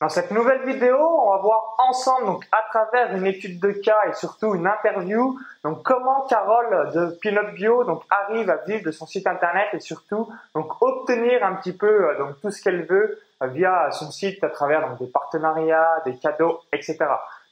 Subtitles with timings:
[0.00, 4.00] Dans cette nouvelle vidéo, on va voir ensemble, donc à travers une étude de cas
[4.08, 8.92] et surtout une interview, donc comment Carole de Pinot Bio donc arrive à vivre de
[8.92, 12.86] son site internet et surtout donc obtenir un petit peu euh, donc tout ce qu'elle
[12.86, 16.96] veut euh, via son site à travers donc des partenariats, des cadeaux, etc.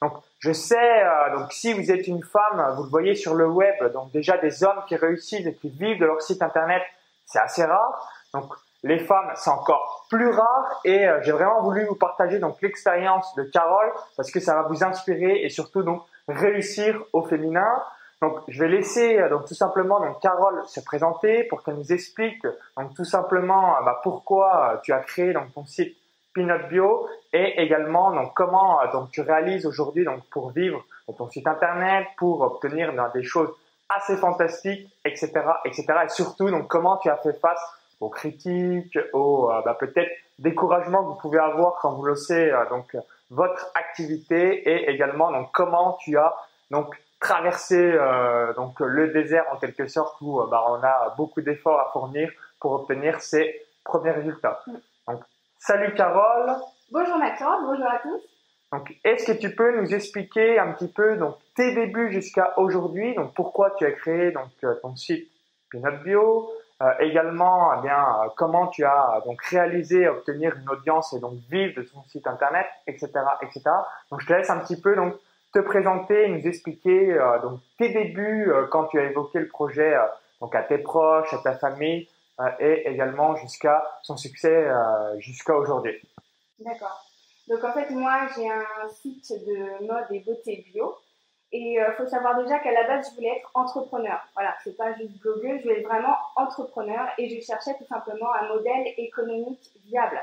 [0.01, 3.47] Donc je sais euh, donc si vous êtes une femme, vous le voyez sur le
[3.47, 6.83] web, donc déjà des hommes qui réussissent et qui vivent de leur site internet,
[7.27, 8.11] c'est assez rare.
[8.33, 8.55] Donc
[8.85, 13.35] les femmes, c'est encore plus rare et euh, j'ai vraiment voulu vous partager donc l'expérience
[13.35, 17.83] de Carole parce que ça va vous inspirer et surtout donc réussir au féminin.
[18.23, 21.93] Donc je vais laisser euh, donc tout simplement donc Carole se présenter pour qu'elle nous
[21.93, 22.43] explique
[22.77, 25.97] donc tout simplement euh, bah, pourquoi tu as créé donc ton site
[26.35, 30.85] Peanut Bio et également donc comment donc tu réalises aujourd'hui donc pour vivre
[31.17, 33.51] ton site internet pour obtenir des choses
[33.89, 35.31] assez fantastiques etc
[35.65, 37.61] etc et surtout donc comment tu as fait face
[38.01, 42.69] aux critiques, aux euh, bah, peut-être découragement que vous pouvez avoir quand vous lancez euh,
[42.71, 42.97] donc
[43.31, 46.35] votre activité et également donc comment tu as
[46.71, 51.81] donc traversé euh, donc le désert en quelque sorte où bah, on a beaucoup d'efforts
[51.81, 54.63] à fournir pour obtenir ces premiers résultats.
[54.67, 54.73] Mm.
[55.09, 55.21] Donc
[55.59, 56.57] salut Carole.
[56.93, 58.23] Bonjour Maxence, bonjour à tous.
[58.73, 63.15] Donc est-ce que tu peux nous expliquer un petit peu donc tes débuts jusqu'à aujourd'hui,
[63.15, 64.51] donc pourquoi tu as créé donc
[64.83, 65.29] ton site
[65.71, 71.13] Peanut Bio, euh, également, eh bien, euh, comment tu as donc réalisé obtenir une audience
[71.13, 73.11] et donc vivre de ton site internet, etc.,
[73.43, 73.63] etc.
[74.13, 75.15] Donc, je te laisse un petit peu donc
[75.53, 79.97] te présenter, nous expliquer euh, donc tes débuts quand tu as évoqué le projet
[80.41, 82.09] donc à tes proches, à ta famille
[82.61, 84.69] et également jusqu'à son succès
[85.19, 85.99] jusqu'à aujourd'hui.
[86.61, 87.05] D'accord.
[87.49, 90.97] Donc en fait, moi, j'ai un site de mode et beauté bio
[91.51, 94.21] et il euh, faut savoir déjà qu'à la base, je voulais être entrepreneur.
[94.35, 98.33] Voilà, c'est pas juste blogueuse, je voulais être vraiment entrepreneur et je cherchais tout simplement
[98.35, 100.21] un modèle économique viable.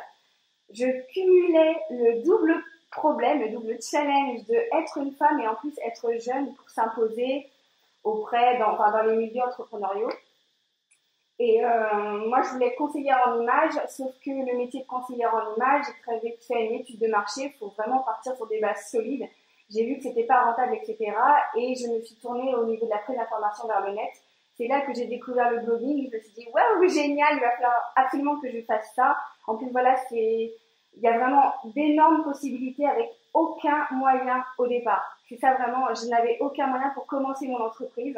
[0.72, 5.74] Je cumulais le double problème, le double challenge de être une femme et en plus
[5.84, 7.50] être jeune pour s'imposer
[8.04, 10.12] auprès, dans, les milieux entrepreneuriaux.
[11.40, 15.34] Et euh, moi, je voulais être conseillère en image, sauf que le métier de conseillère
[15.34, 18.48] en image, j'ai très vite fait une étude de marché, il faut vraiment partir sur
[18.48, 19.28] des bases solides
[19.70, 20.98] j'ai vu que c'était pas rentable, etc.
[21.58, 24.12] Et je me suis tournée au niveau de la présentation vers le net.
[24.58, 26.10] C'est là que j'ai découvert le blogging.
[26.10, 29.18] Je me suis dit, waouh, génial, il va falloir absolument que je fasse ça.
[29.48, 30.54] En plus, voilà, c'est,
[30.96, 35.04] il y a vraiment d'énormes possibilités avec aucun moyen au départ.
[35.28, 38.18] C'est ça vraiment, je n'avais aucun moyen pour commencer mon entreprise.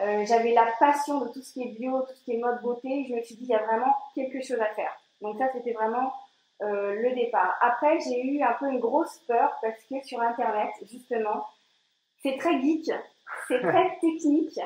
[0.00, 2.60] Euh, j'avais la passion de tout ce qui est bio, tout ce qui est mode
[2.62, 3.06] beauté.
[3.08, 4.92] Je me suis dit, il y a vraiment quelque chose à faire.
[5.20, 6.12] Donc ça, c'était vraiment
[6.62, 7.56] euh, le départ.
[7.60, 11.46] Après, j'ai eu un peu une grosse peur parce que sur Internet, justement,
[12.22, 12.90] c'est très geek,
[13.48, 14.58] c'est très technique.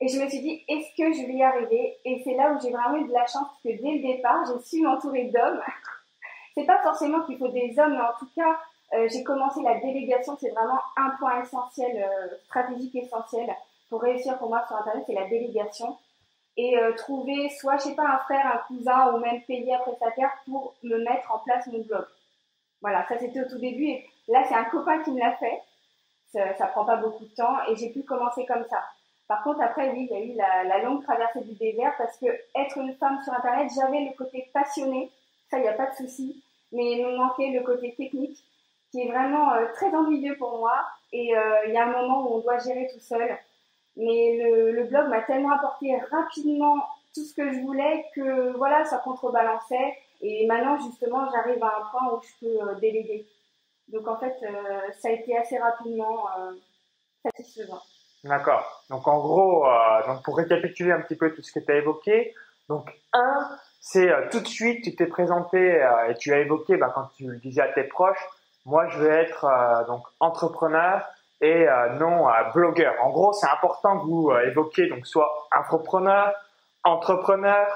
[0.00, 1.96] Et je me suis dit, est-ce que je vais y arriver?
[2.04, 4.44] Et c'est là où j'ai vraiment eu de la chance parce que dès le départ,
[4.46, 5.60] j'ai su m'entourer d'hommes.
[6.54, 8.58] c'est pas forcément qu'il faut des hommes, mais en tout cas,
[8.94, 10.36] euh, j'ai commencé la délégation.
[10.40, 13.54] C'est vraiment un point essentiel, euh, stratégique essentiel
[13.92, 15.98] pour réussir pour moi sur Internet, c'est la délégation
[16.56, 19.78] et euh, trouver soit, je sais pas, un frère, un cousin ou même payer un
[19.78, 22.04] prestataire pour me mettre en place mon blog.
[22.80, 25.62] Voilà, ça c'était au tout début et là c'est un copain qui me l'a fait.
[26.32, 28.82] Ça, ça prend pas beaucoup de temps et j'ai pu commencer comme ça.
[29.28, 32.18] Par contre, après, oui, il y a eu la, la, longue traversée du désert parce
[32.18, 35.10] que être une femme sur Internet, j'avais le côté passionné,
[35.50, 36.42] ça, il n'y a pas de souci,
[36.72, 38.42] mais il me manquait le côté technique
[38.90, 40.86] qui est vraiment euh, très ennuyeux pour moi.
[41.12, 43.36] Et euh, il y a un moment où on doit gérer tout seul.
[43.96, 46.76] Mais le, le blog m'a tellement apporté rapidement
[47.14, 49.98] tout ce que je voulais que voilà, ça contrebalançait.
[50.22, 53.26] Et maintenant, justement, j'arrive à un point où je peux euh, déléguer.
[53.88, 56.52] Donc en fait, euh, ça a été assez rapidement euh,
[57.22, 57.82] satisfaisant.
[58.24, 58.84] D'accord.
[58.88, 61.76] Donc en gros, euh, donc pour récapituler un petit peu tout ce que tu as
[61.76, 62.34] évoqué,
[62.68, 63.50] donc un,
[63.80, 67.38] c'est tout de suite, tu t'es présenté et tu as évoqué, bah, quand tu le
[67.38, 68.24] disais à tes proches,
[68.64, 71.04] moi je veux être donc entrepreneur,
[71.42, 72.94] et euh, non euh, blogueur.
[73.02, 76.32] En gros, c'est important que vous euh, évoquiez donc soit infopreneur,
[76.84, 77.66] entrepreneur,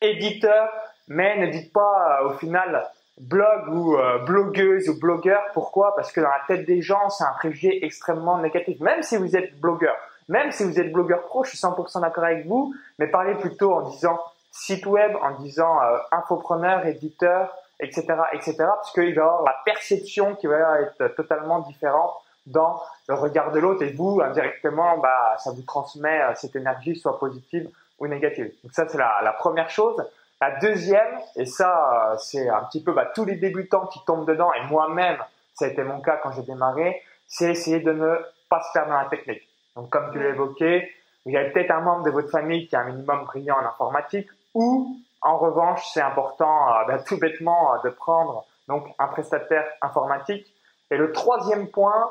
[0.00, 0.70] éditeur,
[1.08, 3.96] mais ne dites pas au final blog ou
[4.26, 5.42] blogueuse ou blogueur.
[5.52, 5.94] Pourquoi?
[5.94, 8.80] Parce que dans la tête des gens, c'est un préjugé extrêmement négatif.
[8.80, 9.94] Même si vous êtes blogueur,
[10.28, 13.74] même si vous êtes blogueur pro, je suis 100% d'accord avec vous, mais parlez plutôt
[13.74, 14.18] en disant
[14.50, 15.78] site web, en disant
[16.10, 21.60] infopreneur, éditeur, etc., etc., parce qu'il va y avoir la perception qui va être totalement
[21.60, 22.12] différente
[22.46, 26.96] dans le regard de l'autre et vous, indirectement, bah, ça vous transmet euh, cette énergie,
[26.96, 27.68] soit positive
[27.98, 28.52] ou négative.
[28.62, 30.02] Donc ça, c'est la, la, première chose.
[30.40, 34.26] La deuxième, et ça, euh, c'est un petit peu bah, tous les débutants qui tombent
[34.26, 35.18] dedans, et moi-même,
[35.54, 38.16] ça a été mon cas quand j'ai démarré, c'est essayer de ne
[38.48, 39.42] pas se perdre dans la technique.
[39.76, 40.90] Donc comme tu l'as évoqué,
[41.24, 43.66] il y a peut-être un membre de votre famille qui a un minimum brillant en
[43.66, 49.64] informatique, ou en revanche, c'est important euh, bah, tout bêtement de prendre donc un prestataire
[49.80, 50.46] informatique.
[50.90, 52.10] Et le troisième point,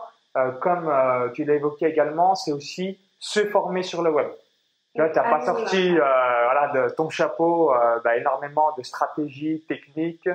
[0.61, 4.27] comme euh, tu l'as évoqué également, c'est aussi se former sur le web.
[4.95, 7.73] Tu n'as pas sorti euh, voilà, de ton chapeau
[8.03, 10.29] bah, énormément de stratégies techniques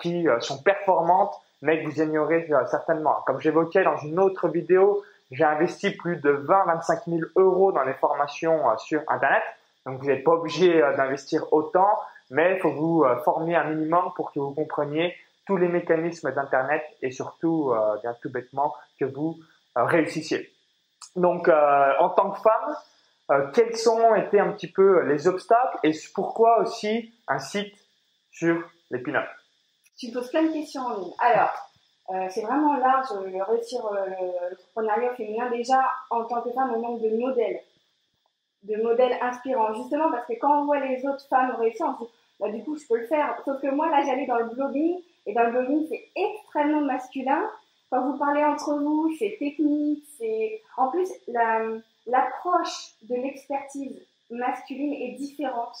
[0.00, 3.16] qui sont performantes, mais que vous ignorez certainement.
[3.26, 7.94] Comme j'évoquais dans une autre vidéo, j'ai investi plus de 20-25 000 euros dans les
[7.94, 9.42] formations sur Internet.
[9.86, 11.90] Donc, vous n'êtes pas obligé d'investir autant,
[12.30, 15.14] mais il faut vous former un minimum pour que vous compreniez
[15.46, 19.38] tous les mécanismes d'Internet et surtout, euh, bien tout bêtement, que vous
[19.76, 20.50] euh, réussissiez.
[21.16, 25.92] Donc, euh, en tant que femme, quels ont été un petit peu les obstacles et
[26.14, 27.74] pourquoi aussi un site
[28.30, 29.24] sur les pin
[29.96, 31.12] Tu poses plein de questions en ligne.
[31.20, 31.70] Alors,
[32.28, 33.06] c'est vraiment large
[33.48, 35.48] réussir l'entrepreneuriat féminin.
[35.48, 37.60] Déjà, en tant que femme, on manque de modèles,
[38.64, 39.72] de modèles inspirants.
[39.72, 42.62] Justement, parce que quand on voit les autres femmes réussir, on se dit, bah, du
[42.62, 43.36] coup, je peux le faire.
[43.44, 47.50] Sauf que moi, là, j'allais dans le blogging et dans le blogging, c'est extrêmement masculin.
[47.90, 51.08] Quand vous parlez entre vous, c'est technique, c'est en plus
[52.06, 54.00] l'approche de l'expertise
[54.30, 55.76] masculine est différente.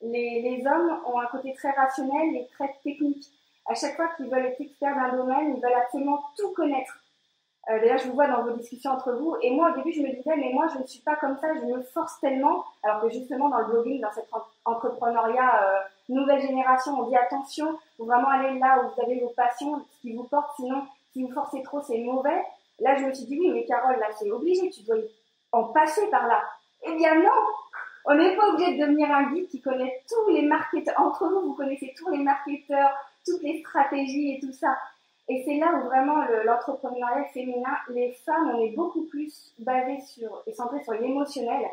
[0.00, 3.26] Les, les, hommes ont un côté très rationnel et très technique.
[3.66, 6.99] À chaque fois qu'ils veulent être experts d'un domaine, ils veulent absolument tout connaître.
[7.68, 9.36] Euh, D'ailleurs, je vous vois dans vos discussions entre vous.
[9.42, 11.48] Et moi, au début, je me disais, mais moi, je ne suis pas comme ça,
[11.54, 12.64] je me force tellement.
[12.82, 14.28] Alors que justement, dans le blogging, dans cet
[14.64, 19.28] entrepreneuriat euh, nouvelle génération, on dit attention, faut vraiment aller là où vous avez vos
[19.28, 22.42] passions, ce qui vous porte, sinon, si vous forcez trop, c'est mauvais.
[22.80, 24.96] Là, je me suis dit, oui, mais Carole, là, c'est obligé, tu dois
[25.52, 26.42] en passer par là.
[26.82, 27.30] Eh bien, non!
[28.06, 30.98] On n'est pas obligé de devenir un guide qui connaît tous les marketeurs.
[30.98, 32.90] Entre vous, vous connaissez tous les marketeurs,
[33.26, 34.78] toutes les stratégies et tout ça.
[35.30, 40.42] Et c'est là où vraiment l'entrepreneuriat féminin, les femmes, on est beaucoup plus basé sur
[40.44, 41.68] et centré sur l'émotionnel.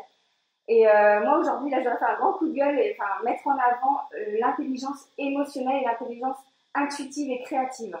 [0.68, 3.20] Et euh, moi aujourd'hui, là, je voudrais faire un grand coup de gueule et enfin
[3.24, 6.36] mettre en avant euh, l'intelligence émotionnelle et l'intelligence
[6.72, 7.98] intuitive et créative.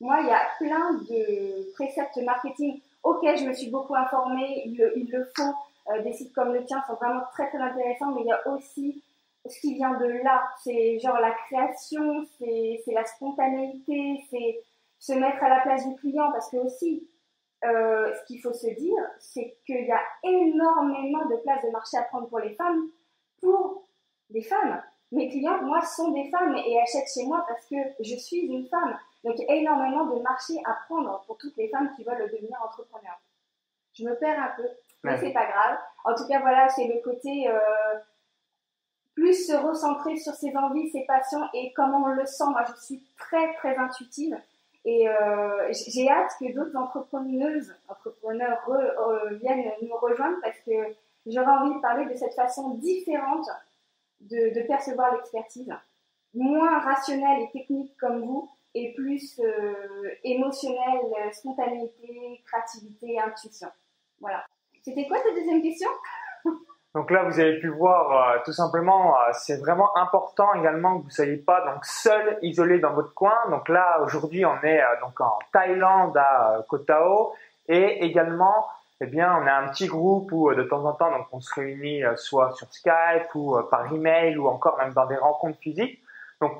[0.00, 4.64] Moi, il y a plein de préceptes marketing auxquels je me suis beaucoup informée.
[4.66, 5.54] Il le faut.
[5.92, 8.48] Euh, des sites comme le tien sont vraiment très très intéressants, mais il y a
[8.48, 9.00] aussi
[9.46, 10.42] ce qui vient de là.
[10.64, 14.60] C'est genre la création, c'est la spontanéité, c'est
[14.98, 17.08] se mettre à la place du client parce que aussi,
[17.64, 21.96] euh, ce qu'il faut se dire, c'est qu'il y a énormément de places de marché
[21.96, 22.88] à prendre pour les femmes,
[23.40, 23.88] pour
[24.30, 24.82] les femmes.
[25.10, 28.66] Mes clients, moi, sont des femmes et achètent chez moi parce que je suis une
[28.68, 28.98] femme.
[29.24, 32.30] Donc, il y a énormément de marché à prendre pour toutes les femmes qui veulent
[32.30, 33.20] devenir entrepreneurs.
[33.94, 34.68] Je me perds un peu,
[35.02, 35.78] mais c'est pas grave.
[36.04, 37.98] En tout cas, voilà, c'est le côté euh,
[39.14, 42.44] plus se recentrer sur ses envies, ses passions et comment on le sent.
[42.50, 44.38] Moi, je suis très, très intuitive.
[44.90, 50.72] Et euh, j'ai hâte que d'autres entrepreneuses, entrepreneurs euh, viennent nous rejoindre parce que
[51.26, 53.46] j'aurais envie de parler de cette façon différente
[54.22, 55.70] de, percevoir l'expertise,
[56.32, 59.74] moins rationnelle et technique comme vous, et plus euh,
[60.24, 63.68] émotionnelle, spontanéité, créativité, intuition.
[64.20, 64.46] Voilà.
[64.82, 65.90] C'était quoi ta deuxième question?
[66.94, 71.02] donc là, vous avez pu voir euh, tout simplement, euh, c'est vraiment important également que
[71.02, 73.36] vous ne soyez pas donc seul, isolé dans votre coin.
[73.50, 77.34] Donc là, aujourd'hui, on est euh, donc en Thaïlande à Koh Tao
[77.68, 78.66] et également,
[79.02, 81.54] eh bien, on a un petit groupe où de temps en temps, donc on se
[81.54, 86.02] réunit soit sur Skype ou par email ou encore même dans des rencontres physiques.
[86.40, 86.52] Donc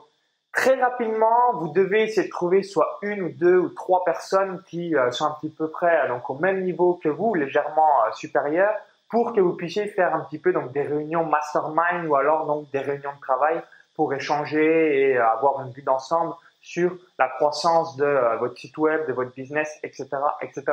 [0.52, 4.94] très rapidement, vous devez essayer de trouver soit une ou deux ou trois personnes qui
[5.10, 8.76] sont un petit peu près donc au même niveau que vous, légèrement supérieurs
[9.08, 12.70] pour que vous puissiez faire un petit peu donc des réunions mastermind ou alors donc
[12.70, 13.62] des réunions de travail
[13.94, 19.06] pour échanger et avoir une vue d'ensemble sur la croissance de euh, votre site web,
[19.08, 20.08] de votre business, etc.,
[20.42, 20.64] etc.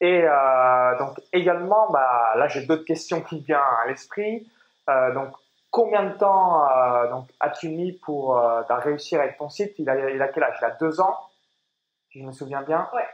[0.00, 4.50] Et euh, donc également, bah, là j'ai d'autres questions qui viennent à l'esprit.
[4.88, 5.34] Euh, donc
[5.70, 9.74] combien de temps euh, donc as-tu mis pour euh, réussir avec ton site?
[9.78, 10.56] Il a, il a quel âge?
[10.60, 11.16] Il a deux ans,
[12.10, 12.88] si je me souviens bien.
[12.94, 13.04] Ouais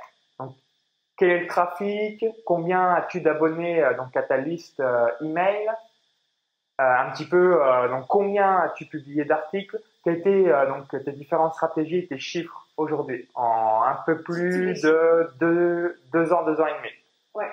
[1.16, 5.68] quel est le trafic, combien as-tu d'abonnés euh, donc à ta liste euh, email,
[6.80, 7.58] euh, un petit peu
[7.90, 13.26] donc combien as-tu publié d'articles, quelles étaient donc tes différentes stratégies, tes chiffres aujourd'hui?
[13.34, 16.92] En un peu plus de deux, deux ans, deux ans et demi.
[17.34, 17.50] Ouais.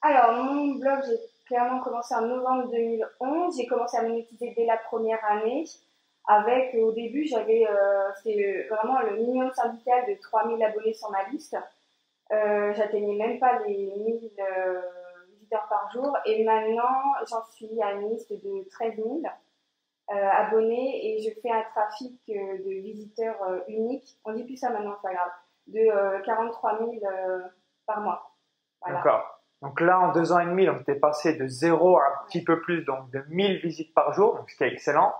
[0.00, 4.78] Alors mon blog j'ai clairement commencé en novembre 2011, j'ai commencé à monétiser dès la
[4.78, 5.64] première année.
[6.26, 7.66] Avec au début j'avais
[8.22, 11.56] c'est vraiment le minimum syndical de 3000 abonnés sur ma liste.
[12.32, 14.80] Euh, j'atteignais même pas les 1000 euh,
[15.28, 16.16] visiteurs par jour.
[16.24, 19.20] Et maintenant, j'en suis à une liste de 13 000
[20.10, 24.18] euh, abonnés et je fais un trafic de visiteurs uniques.
[24.24, 25.32] On dit plus ça maintenant, c'est pas grave.
[25.68, 26.90] De 43 000
[27.86, 28.36] par mois.
[28.86, 29.40] D'accord.
[29.62, 32.44] Donc là, en deux ans et demi, tu es passé de zéro à un petit
[32.44, 35.12] peu plus, donc de 1000 visites par jour, donc ce qui est excellent.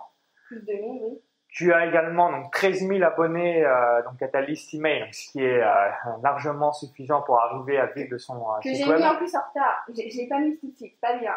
[0.47, 1.21] Plus de 1000, oui
[1.57, 5.43] Tu as également donc 13 000 abonnés euh, donc à ta liste email, ce qui
[5.43, 5.89] est euh,
[6.21, 9.39] largement suffisant pour arriver à vivre de son euh, que j'ai mis en plus en
[9.39, 9.83] retard.
[9.89, 11.33] Je l'ai pas mis tout de suite, pas bien.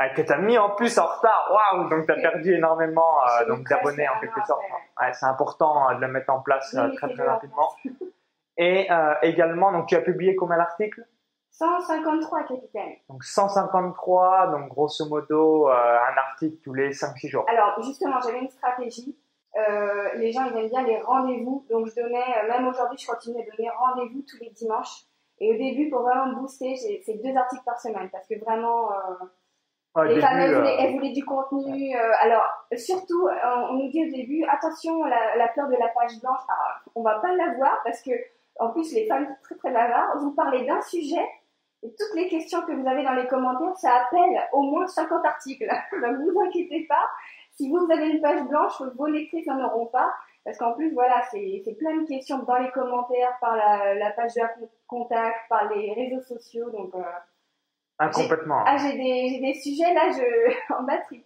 [0.00, 4.08] Ah, que t'as mis en plus en retard, waouh Donc t'as perdu énormément donc d'abonnés
[4.08, 4.62] en quelque sorte.
[5.00, 7.70] Ouais, c'est important de le mettre en place très très rapidement.
[8.56, 8.88] Et
[9.22, 11.06] également, donc tu as publié combien d'articles?
[11.52, 12.94] 153, capitaine.
[13.08, 17.46] Donc 153, donc grosso modo un article tous les 5-6 jours.
[17.48, 19.16] Alors justement, j'avais une stratégie
[19.56, 21.66] euh, les gens ils aiment bien les rendez-vous.
[21.70, 25.04] Donc je donnais, euh, même aujourd'hui, je continue à donner rendez-vous tous les dimanches.
[25.38, 28.92] Et au début, pour vraiment booster, c'est deux articles par semaine parce que vraiment,
[29.96, 31.94] euh, les femmes, elles voulaient, du contenu.
[32.20, 32.44] alors,
[32.76, 33.28] surtout,
[33.68, 37.02] on, nous dit au début, attention, la, la peur de la page blanche, ah, on
[37.02, 38.12] va pas l'avoir parce que,
[38.60, 40.20] en plus, les femmes sont très très bavardes.
[40.20, 41.26] Vous parlez d'un sujet
[41.82, 45.24] et toutes les questions que vous avez dans les commentaires, ça appelle au moins 50
[45.24, 45.66] articles.
[45.92, 47.08] Donc, vous inquiétez pas.
[47.56, 50.12] Si vous avez une page blanche, vos lectrices n'en auront pas.
[50.44, 54.66] Parce qu'en plus, voilà, c'est plein de questions dans les commentaires, par la, page de
[54.88, 56.68] contact, par les réseaux sociaux.
[56.70, 57.02] Donc, euh,
[57.98, 58.64] ah, complètement.
[58.66, 61.24] Ah, j'ai des, des, sujets là, je, en batterie.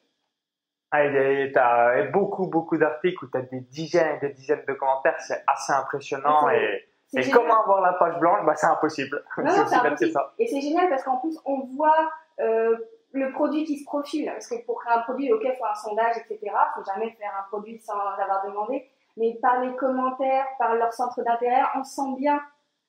[0.91, 4.75] Ah, tu as beaucoup, beaucoup d'articles où tu as des dizaines et des dizaines de
[4.75, 5.19] commentaires.
[5.21, 6.51] C'est assez impressionnant.
[6.51, 8.45] Et, et comment avoir la page blanche?
[8.45, 9.25] Bah, C'est impossible.
[9.39, 10.13] Non, c'est impossible.
[10.13, 10.35] Ça.
[10.39, 12.77] Et c'est génial parce qu'en plus, on voit euh,
[13.17, 15.75] le produit qui se profile, parce que pour créer un produit, ok, il faut un
[15.75, 16.39] sondage, etc.
[16.43, 18.87] Il faut jamais faire un produit sans avoir demandé.
[19.17, 22.41] Mais par les commentaires, par leur centre d'intérêt, on sent bien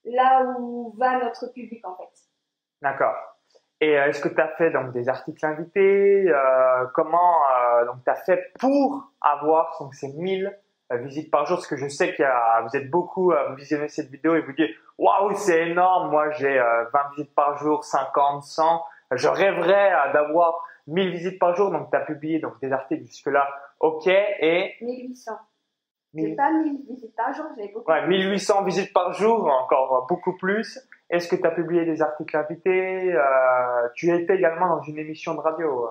[0.03, 2.09] là où va notre public en fait.
[2.81, 3.15] D'accord.
[3.79, 7.41] Et euh, est-ce que tu as fait donc des articles invités euh, Comment
[7.81, 10.57] euh, tu as fait pour avoir donc ces 1000
[10.91, 11.57] visites par jour?
[11.57, 12.23] Parce que je sais que
[12.63, 16.09] vous êtes beaucoup à visionner cette vidéo et vous dites waouh c'est énorme.
[16.09, 18.83] Moi j'ai 20 visites par jour, 50, 100.
[19.11, 23.05] Je rêverais euh, d'avoir 1000 visites par jour, donc tu as publié donc, des articles
[23.05, 23.47] jusque-là,
[23.79, 24.73] ok, et...
[24.81, 25.31] 1800.
[26.13, 30.35] J'ai pas 1000 visites par jour, j'ai beaucoup Ouais, 1800 visites par jour, encore beaucoup
[30.37, 30.79] plus.
[31.09, 35.35] Est-ce que tu as publié des articles invités euh, Tu étais également dans une émission
[35.35, 35.85] de radio.
[35.85, 35.89] Euh,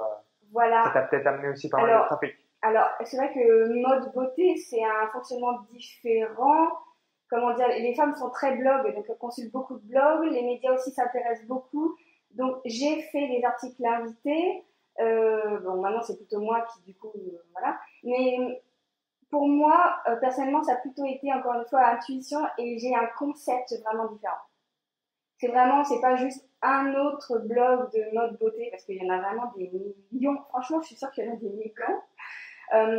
[0.53, 0.85] voilà.
[0.85, 2.35] Ça t'a peut-être amené aussi pas mal de trafic.
[2.63, 6.69] Alors, c'est vrai que mode beauté, c'est un fonctionnement différent.
[7.31, 10.25] Comment dire, les femmes sont très blog, donc elles consultent beaucoup de blogs.
[10.31, 11.97] Les médias aussi s'intéressent beaucoup.
[12.37, 14.65] Donc j'ai fait des articles invités.
[15.01, 17.79] Euh, bon, maintenant c'est plutôt moi qui du coup, euh, voilà.
[18.05, 18.63] Mais
[19.31, 23.07] pour moi, euh, personnellement, ça a plutôt été encore une fois intuition et j'ai un
[23.19, 24.37] concept vraiment différent.
[25.39, 29.13] C'est vraiment, c'est pas juste un autre blog de mode beauté parce qu'il y en
[29.13, 29.71] a vraiment des
[30.13, 30.39] millions.
[30.49, 31.73] Franchement, je suis sûre qu'il y en a des millions.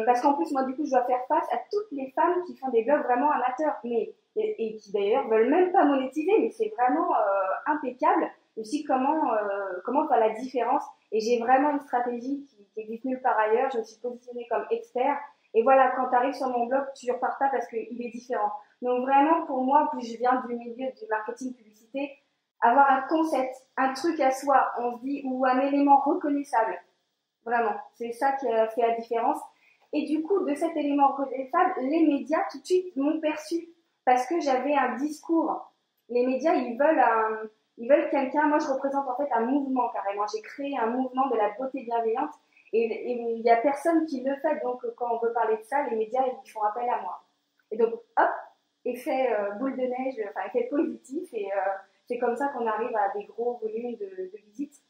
[0.06, 2.56] Parce qu'en plus, moi, du coup, je dois faire face à toutes les femmes qui
[2.56, 6.72] font des blogs vraiment amateurs, mais et, qui d'ailleurs veulent même pas monétiser, mais c'est
[6.78, 7.10] vraiment
[7.66, 10.84] impeccable aussi comment euh, comment faire la différence.
[11.12, 13.70] Et j'ai vraiment une stratégie qui, qui, existe nulle ailleurs.
[13.72, 15.18] Je me suis positionnée comme expert.
[15.54, 18.52] Et voilà, quand tu arrives sur mon blog, tu repars pas parce qu'il est différent.
[18.82, 22.12] Donc vraiment, pour moi, plus je viens du milieu du marketing publicité,
[22.62, 26.78] avoir un concept, un truc à soi, on se dit, ou un élément reconnaissable.
[27.46, 29.40] Vraiment, c'est ça qui a fait la différence.
[29.94, 33.70] Et du coup, de cet élément reconnaissable, les médias tout de suite m'ont perçu
[34.06, 35.72] parce que j'avais un discours.
[36.10, 37.42] Les médias, ils veulent un,
[37.78, 40.26] ils veulent quelqu'un, moi je représente en fait un mouvement carrément.
[40.34, 42.34] J'ai créé un mouvement de la beauté bienveillante
[42.74, 44.62] et il n'y a personne qui le fait.
[44.64, 47.24] Donc quand on veut parler de ça, les médias ils font appel à moi.
[47.72, 48.30] Et donc hop,
[48.86, 51.60] effet euh, boule de neige, enfin effet positif et euh,
[52.08, 54.82] c'est comme ça qu'on arrive à des gros volumes de, de visites.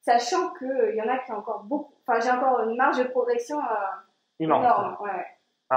[0.00, 3.04] Sachant qu'il y en a qui ont encore beaucoup, enfin j'ai encore une marge de
[3.04, 4.96] progression euh, énorme.
[5.00, 5.26] Ouais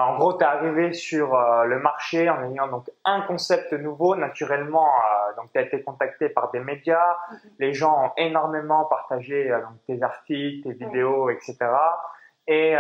[0.01, 4.15] en gros, tu es arrivé sur euh, le marché en ayant donc un concept nouveau.
[4.15, 7.13] Naturellement, euh, donc tu as été contacté par des médias.
[7.13, 7.49] Mm-hmm.
[7.59, 11.57] Les gens ont énormément partagé euh, donc, tes articles, tes vidéos, etc.
[12.47, 12.75] Et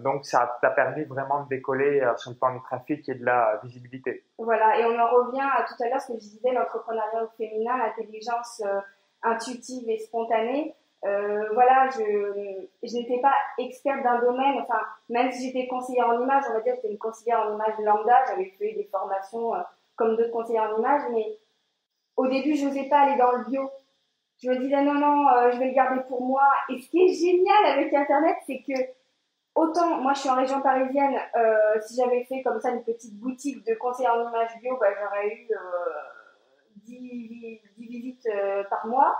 [0.00, 3.58] donc ça t'a permis vraiment de décoller sur le plan du trafic et de la
[3.62, 4.26] visibilité.
[4.36, 7.78] Voilà, et on en revient à tout à l'heure ce que je disais, l'entrepreneuriat féminin,
[7.78, 8.62] l'intelligence
[9.22, 10.74] intuitive et spontanée.
[11.04, 14.80] Euh, voilà, je, je n'étais pas experte d'un domaine, enfin,
[15.10, 18.24] même si j'étais conseillère en image, on va dire j'étais une conseillère en image lambda,
[18.26, 19.60] j'avais fait des formations euh,
[19.96, 21.38] comme d'autres conseillères en image, mais
[22.16, 23.70] au début, je n'osais pas aller dans le bio.
[24.42, 26.48] Je me disais non, non, euh, je vais le garder pour moi.
[26.70, 28.80] Et ce qui est génial avec Internet, c'est que
[29.54, 31.18] autant, moi je suis en région parisienne,
[31.82, 35.28] si j'avais fait comme ça une petite boutique de conseillère en image bio, bah, j'aurais
[35.28, 35.48] eu
[36.76, 38.28] 10, 10 visites
[38.70, 39.14] par mois.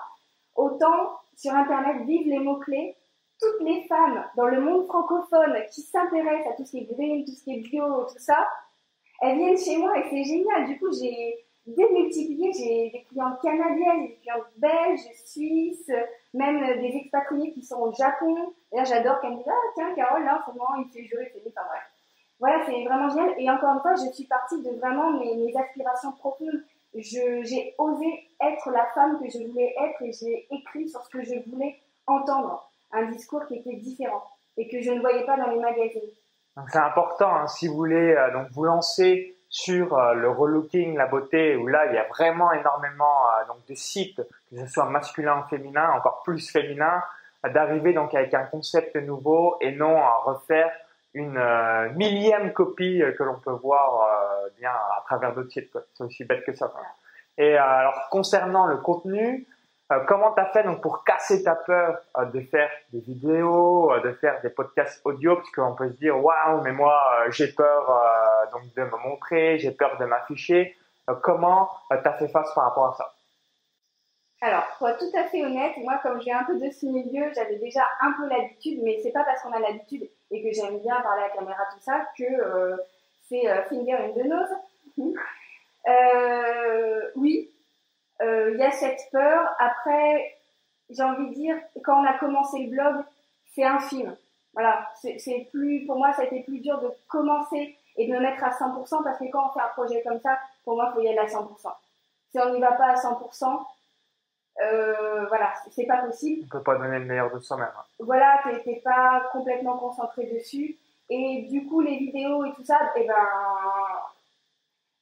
[0.54, 2.96] Autant sur Internet vivent les mots-clés.
[3.40, 7.24] Toutes les femmes dans le monde francophone qui s'intéressent à tout ce qui est green,
[7.24, 8.48] tout ce qui est bio, tout ça,
[9.20, 10.66] elles viennent chez moi et c'est génial.
[10.66, 15.90] Du coup, j'ai démultiplié, j'ai des clientes canadiennes, des clientes belges, suisses,
[16.32, 18.54] même des expatriés qui sont au Japon.
[18.72, 21.30] Là, j'adore qu'elles me disent, ah tiens, Carole, là, en ce moment, il fait jurer,
[21.32, 21.82] c'est enfin bref.
[22.38, 23.34] voilà, c'est vraiment génial.
[23.38, 26.62] Et encore une fois, je suis partie de vraiment mes, mes aspirations profondes.
[26.94, 31.22] J'ai osé être la femme que je voulais être et j'ai écrit sur ce que
[31.22, 32.70] je voulais entendre.
[32.92, 34.22] Un discours qui était différent
[34.56, 36.10] et que je ne voyais pas dans les magazines.
[36.68, 41.06] C'est important, hein, si vous voulez euh, donc vous lancer sur euh, le relooking, la
[41.06, 44.84] beauté, où là il y a vraiment énormément euh, donc de sites, que ce soit
[44.84, 47.02] masculin ou féminin, encore plus féminin,
[47.52, 50.70] d'arriver donc avec un concept nouveau et non à refaire
[51.14, 51.40] une
[51.94, 54.08] millième copie que l'on peut voir
[54.58, 55.78] bien à travers d'autres sites.
[55.94, 56.72] C'est aussi bête que ça.
[57.38, 59.46] Et alors concernant le contenu,
[59.92, 63.92] euh, comment tu as fait donc pour casser ta peur euh, de faire des vidéos,
[63.92, 65.36] euh, de faire des podcasts audio?
[65.36, 66.98] Parce qu'on peut se dire waouh mais moi
[67.30, 68.02] j'ai peur
[68.52, 70.74] donc de me montrer, j'ai peur de m'afficher.
[71.22, 73.13] comment tu as fait face par rapport à ça?
[74.44, 77.32] Alors, pour être tout à fait honnête, moi, comme j'ai un peu de ce milieu,
[77.34, 80.78] j'avais déjà un peu l'habitude, mais c'est pas parce qu'on a l'habitude et que j'aime
[80.80, 82.76] bien parler à la caméra, tout ça, que
[83.28, 84.50] c'est finger in the nose.
[87.16, 87.50] oui,
[88.22, 89.54] euh, il y a cette peur.
[89.58, 90.36] Après,
[90.90, 93.04] j'ai envie de dire, quand on a commencé le blog,
[93.54, 94.16] c'est un film.
[94.54, 98.20] Voilà, c'est plus, pour moi, ça a été plus dur de commencer et de me
[98.20, 100.94] mettre à 100% parce que quand on fait un projet comme ça, pour moi, il
[100.94, 101.48] faut y aller à 100%.
[102.30, 103.64] Si on n'y va pas à 100%,
[104.62, 106.46] euh, voilà, c'est pas possible.
[106.46, 107.72] On peut pas donner le meilleur de soi-même.
[107.76, 107.84] Hein.
[107.98, 110.76] Voilà, t'es pas complètement concentré dessus.
[111.10, 113.14] Et du coup, les vidéos et tout ça, eh ben,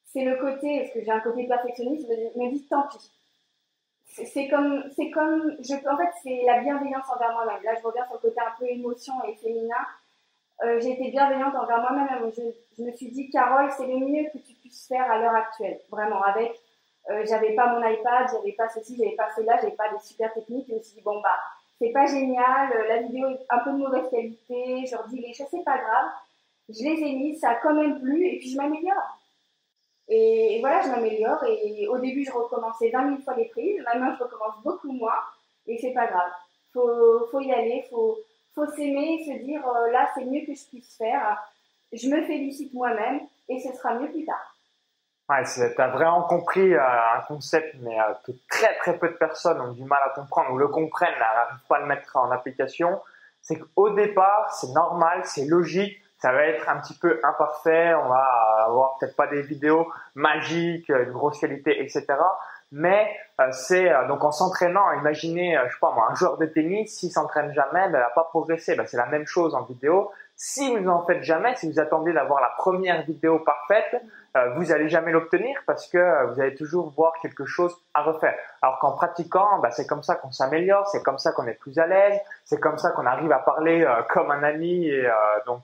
[0.06, 3.10] c'est le côté, parce que j'ai un côté perfectionniste, je me dis tant pis.
[4.04, 7.62] C'est comme, c'est comme, je, en fait, c'est la bienveillance envers moi-même.
[7.62, 9.86] Là, je reviens sur le côté un peu émotion et féminin.
[10.64, 12.30] Euh, j'ai été bienveillante envers moi-même.
[12.36, 12.42] Je,
[12.76, 15.80] je, me suis dit, Carole, c'est le mieux que tu puisses faire à l'heure actuelle.
[15.90, 16.60] Vraiment, avec,
[17.10, 20.32] euh, j'avais pas mon iPad, j'avais pas ceci, j'avais pas cela, j'avais pas des super
[20.32, 20.66] techniques.
[20.68, 21.36] Je me suis dit, bon, bah,
[21.78, 25.20] c'est pas génial, euh, la vidéo est un peu de mauvaise qualité, je leur dis
[25.20, 26.10] les choses, c'est pas grave.
[26.68, 29.18] Je les ai mis, ça a quand même plu, et puis je m'améliore.
[30.08, 31.42] Et, voilà, je m'améliore.
[31.44, 33.80] Et au début, je recommençais 20 000 fois les prises.
[33.84, 35.18] Maintenant, je recommence beaucoup moins.
[35.66, 36.30] Et c'est pas grave.
[36.72, 37.84] Faut, faut y aller.
[37.90, 38.18] Faut,
[38.54, 41.38] faut s'aimer, se dire euh, là, c'est mieux que je puisse faire.
[41.92, 44.51] Je me félicite moi-même et ce sera mieux plus tard.
[45.28, 45.44] Ouais,
[45.76, 49.72] t'as vraiment compris euh, un concept, mais euh, que très très peu de personnes ont
[49.72, 53.00] du mal à comprendre ou le comprennent, n'arrivent pas à le mettre en application.
[53.40, 58.08] C'est qu'au départ, c'est normal, c'est logique ça va être un petit peu imparfait, on
[58.08, 62.06] va avoir peut-être pas des vidéos magiques, une grosse qualité, etc.
[62.70, 66.38] Mais euh, c'est euh, donc en s'entraînant, imaginez, euh, je sais pas moi, un joueur
[66.38, 68.76] de tennis, s'il s'entraîne jamais, ben, il va pas progresser.
[68.76, 70.12] Ben, c'est la même chose en vidéo.
[70.44, 74.02] Si vous en faites jamais, si vous attendez d'avoir la première vidéo parfaite,
[74.36, 78.02] euh, vous allez jamais l'obtenir parce que euh, vous allez toujours voir quelque chose à
[78.02, 78.34] refaire.
[78.60, 81.78] Alors qu'en pratiquant, bah, c'est comme ça qu'on s'améliore, c'est comme ça qu'on est plus
[81.78, 85.08] à l'aise, c'est comme ça qu'on arrive à parler euh, comme un ami et
[85.46, 85.62] donc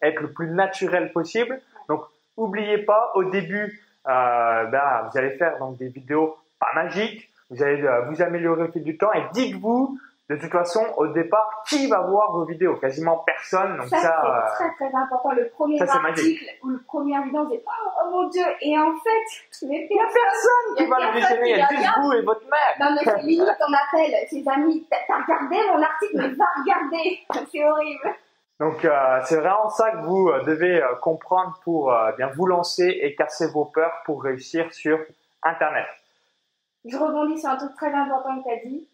[0.00, 1.60] être le plus naturel possible.
[1.88, 2.04] Donc,
[2.36, 7.84] oubliez pas, au début, bah, vous allez faire donc des vidéos pas magiques, vous allez
[8.08, 9.98] vous améliorer au fil du temps et dites-vous
[10.30, 12.76] de toute façon, au départ, qui va voir vos vidéos?
[12.76, 13.76] Quasiment personne.
[13.78, 15.32] Donc ça, ça c'est euh, très très important.
[15.32, 18.44] Le premier article ou le premier vidéo, c'est oh, mon dieu.
[18.60, 21.50] Et en fait, il n'y a personne qui va le visionner.
[21.50, 22.76] Il y a juste vous et votre mère.
[22.78, 24.86] Non mais c'est limite, on appelle ses amis.
[24.88, 27.18] T'as regardé mon article, mais va regarder.
[27.50, 28.14] C'est horrible.
[28.60, 33.16] Donc euh, c'est vraiment ça que vous euh, devez comprendre pour bien vous lancer et
[33.16, 35.00] casser vos peurs pour réussir sur
[35.42, 35.86] Internet.
[36.84, 38.86] Je rebondis sur un truc très important que tu as dit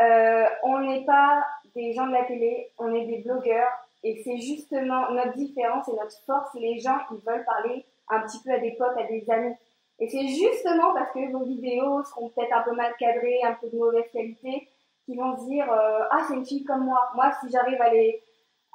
[0.00, 3.70] euh, on n'est pas des gens de la télé, on est des blogueurs
[4.02, 6.52] et c'est justement notre différence et notre force.
[6.54, 9.54] Les gens, ils veulent parler un petit peu à des potes, à des amis.
[9.98, 13.68] Et c'est justement parce que vos vidéos seront peut-être un peu mal cadrées, un peu
[13.70, 14.68] de mauvaise qualité,
[15.04, 17.10] qu'ils vont se dire euh, ah c'est une fille comme moi.
[17.14, 18.22] Moi si j'arrive à les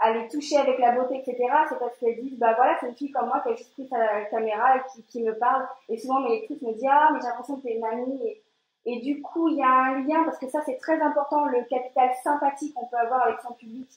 [0.01, 1.35] à les toucher avec la beauté etc
[1.67, 3.85] c'est parce qu'elles disent bah voilà c'est une fille comme moi qui a juste pris
[3.87, 5.67] sa caméra et qui, qui me parle.
[5.89, 8.37] Et souvent mes lectrices me disent ah mais j'ai l'impression que t'es une amie.
[8.85, 11.63] Et du coup, il y a un lien, parce que ça c'est très important, le
[11.69, 13.89] capital sympathique qu'on peut avoir avec son public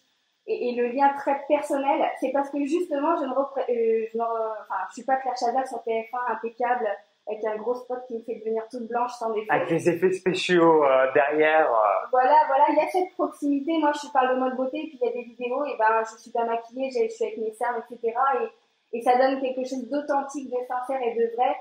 [0.46, 4.94] et, le lien très personnel, c'est parce que justement, je ne, euh, je, enfin, je
[4.94, 6.88] suis pas Claire Chazal sur TF1 impeccable
[7.28, 9.46] avec un gros spot qui me fait devenir toute blanche sans défaut.
[9.50, 11.70] Avec les effets spéciaux euh, derrière.
[11.70, 12.06] Euh.
[12.10, 13.78] Voilà, voilà, il y a cette proximité.
[13.78, 16.20] Moi, je parle de mode beauté, puis il y a des vidéos, et ben, je
[16.20, 18.12] suis pas maquillée, je suis avec mes cernes, etc.
[18.40, 21.54] Et, et ça donne quelque chose d'authentique, de sincère et de vrai.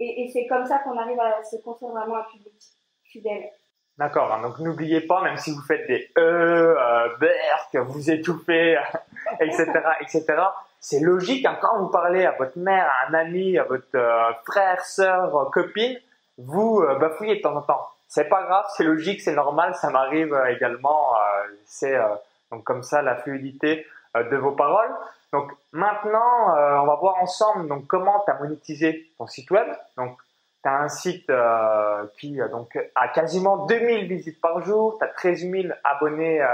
[0.00, 2.54] Et, c'est comme ça qu'on arrive à se construire vraiment un public
[3.04, 3.50] fidèle.
[3.98, 4.40] D'accord, hein.
[4.40, 8.78] donc n'oubliez pas, même si vous faites des E, euh, vous étouffez,
[9.40, 9.66] etc.,
[10.00, 10.42] etc.,
[10.80, 14.32] c'est logique, hein, quand vous parlez à votre mère, à un ami, à votre euh,
[14.46, 15.98] frère, sœur, euh, copine,
[16.38, 17.86] vous euh, bafouillez de temps en temps.
[18.08, 21.14] C'est pas grave, c'est logique, c'est normal, ça m'arrive également.
[21.64, 21.96] c'est
[22.50, 24.90] donc comme ça la fluidité de vos paroles.
[25.32, 29.66] Donc maintenant, on va voir ensemble donc comment tu as monétisé ton site web.
[29.96, 30.18] Donc
[30.62, 31.30] tu as un site
[32.18, 36.44] qui donc a quasiment 2000 visites par jour, tu as 13 000 abonnés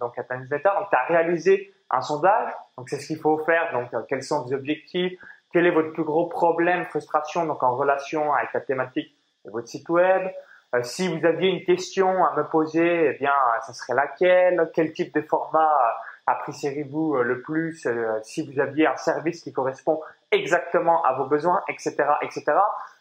[0.00, 0.70] donc à ta newsletter.
[0.78, 2.50] Donc tu as réalisé un sondage.
[2.78, 3.72] Donc c'est ce qu'il faut faire.
[3.72, 5.18] Donc quels sont vos objectifs?
[5.54, 9.14] Quel est votre plus gros problème, frustration donc en relation avec la thématique
[9.44, 10.28] de votre site web?
[10.74, 13.32] Euh, si vous aviez une question à me poser, eh bien,
[13.64, 14.70] ça serait laquelle?
[14.74, 19.52] Quel type de format apprécieriez-vous euh, le plus euh, Si vous aviez un service qui
[19.52, 22.44] correspond exactement à vos besoins, etc., etc.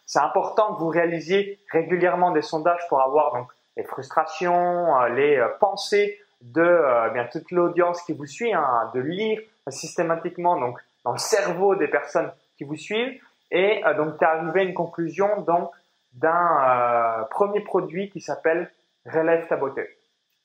[0.05, 6.19] C'est important que vous réalisiez régulièrement des sondages pour avoir donc les frustrations, les pensées
[6.41, 11.75] de bien toute l'audience qui vous suit, hein, de lire systématiquement donc dans le cerveau
[11.75, 15.71] des personnes qui vous suivent et donc tu arrivé à une conclusion donc
[16.13, 18.71] d'un euh, premier produit qui s'appelle
[19.05, 19.89] Relève ta beauté.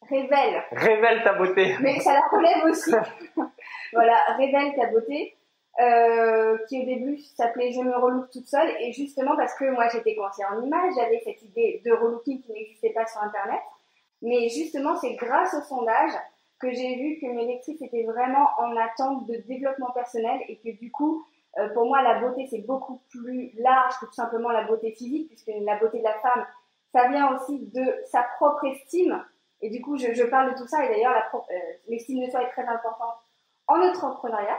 [0.03, 0.63] Révèle.
[0.73, 1.75] Révèle ta beauté.
[1.81, 2.93] Mais ça la relève aussi.
[3.93, 5.35] voilà, Révèle ta beauté.
[5.81, 9.87] Euh, qui au début s'appelait Je me relook toute seule et justement parce que moi
[9.93, 13.61] j'étais conseillère en image, j'avais cette idée de relooking qui n'existait pas sur internet.
[14.23, 16.11] Mais justement, c'est grâce au sondage
[16.61, 20.77] que j'ai vu que mes lectrices étaient vraiment en attente de développement personnel et que
[20.77, 21.25] du coup,
[21.59, 25.29] euh, pour moi, la beauté, c'est beaucoup plus large que tout simplement la beauté physique,
[25.29, 26.45] puisque la beauté de la femme,
[26.93, 29.25] ça vient aussi de sa propre estime.
[29.61, 30.85] Et du coup, je, je parle de tout ça.
[30.85, 31.55] Et d'ailleurs, euh,
[31.89, 33.17] l'estime de soi est très importante
[33.67, 34.59] en entrepreneuriat.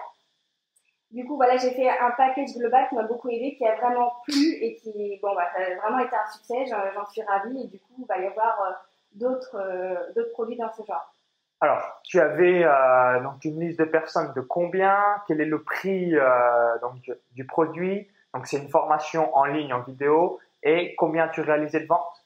[1.12, 4.14] Du coup, voilà, j'ai fait un package global qui m'a beaucoup aidé, qui a vraiment
[4.24, 6.66] plu et qui, bon, bah, ça a vraiment été un succès.
[6.68, 7.64] J'en suis ravie.
[7.64, 8.74] Et du coup, il va y avoir euh,
[9.14, 11.14] d'autres d'autres produits dans ce genre.
[11.62, 16.16] Alors, tu avais euh, donc une liste de personnes de combien Quel est le prix
[16.16, 20.40] euh, donc du produit Donc, c'est une formation en ligne, en vidéo.
[20.64, 22.26] Et combien tu réalisais de ventes?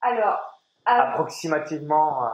[0.00, 0.53] Alors,
[0.84, 2.28] approximativement.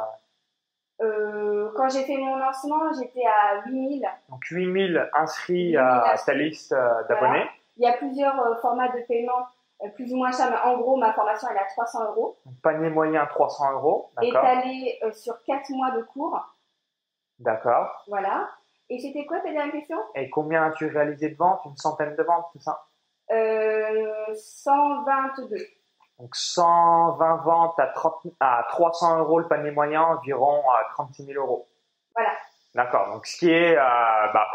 [1.01, 4.07] Euh, quand j'ai fait mon lancement, j'étais à 8000.
[4.29, 6.75] Donc 8000 inscrits à ta liste
[7.09, 7.49] d'abonnés.
[7.77, 9.47] Il y a plusieurs formats de paiement
[9.83, 12.37] euh, plus ou moins cher, mais en gros, ma formation, elle est à 300 euros.
[12.63, 14.11] Panier moyen 300 euros.
[14.21, 16.39] Étalé euh, sur 4 mois de cours.
[17.39, 18.05] D'accord.
[18.09, 18.49] Voilà.
[18.91, 19.99] Et c'était quoi ta dernière question?
[20.15, 21.61] Et combien as-tu réalisé de ventes?
[21.65, 22.85] Une centaine de ventes, c'est ça?
[23.31, 25.57] Euh, 122.
[26.21, 31.43] Donc 120 ventes à, 30, à 300 euros le panier moyen, environ à 36 000
[31.43, 31.67] euros.
[32.15, 32.31] Voilà.
[32.75, 33.09] D'accord.
[33.09, 34.47] Donc ce qui est euh, bah,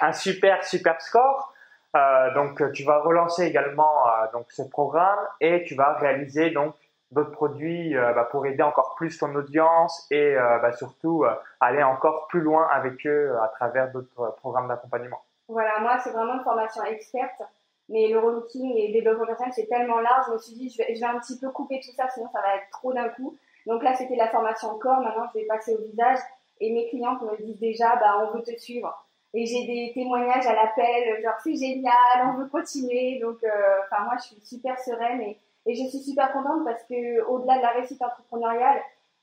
[0.00, 1.54] un super super score.
[1.96, 6.74] Euh, donc tu vas relancer également euh, donc ce programme et tu vas réaliser donc
[7.10, 11.24] d'autres produits bah, pour aider encore plus ton audience et bah, surtout
[11.58, 15.20] aller encore plus loin avec eux à travers d'autres programmes d'accompagnement.
[15.48, 17.42] Voilà, moi c'est vraiment une formation experte,
[17.90, 20.78] mais le relooking et le développement personnel c'est tellement large, je me suis dit je
[20.78, 23.36] vais, un petit peu couper tout ça sinon ça va être trop d'un coup.
[23.66, 26.18] Donc là c'était la formation corps, maintenant je vais passer au visage
[26.60, 30.46] et mes clientes me disent déjà bah on veut te suivre et j'ai des témoignages
[30.46, 31.94] à l'appel, genre c'est génial,
[32.26, 33.18] on veut continuer.
[33.20, 33.48] Donc, euh,
[33.84, 37.62] enfin moi, je suis super sereine et, je suis super contente parce que au-delà de
[37.62, 38.80] la réussite entrepreneuriale,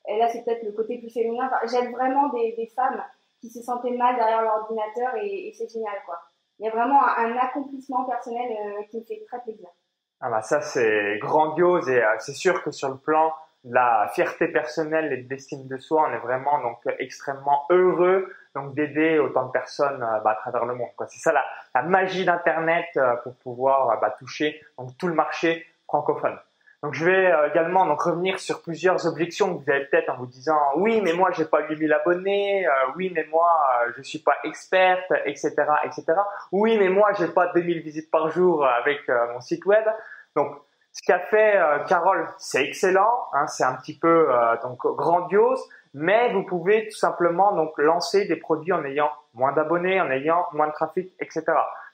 [0.08, 3.04] et là c'est peut-être le côté plus féminin, j'aide vraiment des, des, femmes
[3.42, 6.22] qui se sentaient mal derrière l'ordinateur et, et c'est génial quoi.
[6.60, 9.70] Il y a vraiment un, accomplissement personnel euh, qui me fait très plaisir.
[10.20, 13.32] Ah bah ça c'est grandiose et euh, c'est sûr que sur le plan
[13.64, 18.34] de la fierté personnelle et de l'estime de soi, on est vraiment donc extrêmement heureux
[18.58, 20.90] donc d'aider autant de personnes euh, bah, à travers le monde.
[21.08, 25.66] C'est ça la, magie d'Internet euh, pour pouvoir euh, bah, toucher donc tout le marché
[25.86, 26.38] francophone.
[26.84, 30.28] Donc je vais également donc revenir sur plusieurs objections que vous avez peut-être en vous
[30.28, 33.50] disant oui mais moi j'ai pas 8000 abonnés, oui mais moi
[33.96, 36.06] je suis pas experte, etc., etc.
[36.52, 39.00] Oui mais moi j'ai pas 2000 visites par jour avec
[39.34, 39.84] mon site web.
[40.36, 40.56] Donc
[40.92, 44.28] ce qu'a fait Carole c'est excellent, hein, c'est un petit peu
[44.62, 45.60] donc grandiose,
[45.94, 50.46] mais vous pouvez tout simplement donc lancer des produits en ayant moins d'abonnés, en ayant
[50.54, 51.44] moins de trafic, etc.